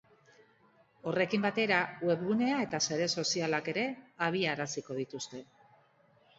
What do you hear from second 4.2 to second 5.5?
abiaraziko dituzte.